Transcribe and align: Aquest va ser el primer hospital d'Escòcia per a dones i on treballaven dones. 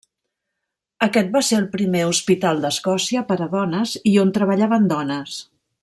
Aquest 1.07 1.29
va 1.35 1.41
ser 1.49 1.59
el 1.63 1.67
primer 1.75 2.01
hospital 2.13 2.65
d'Escòcia 2.65 3.23
per 3.33 3.37
a 3.47 3.49
dones 3.53 3.95
i 4.15 4.15
on 4.25 4.33
treballaven 4.39 4.93
dones. 4.95 5.39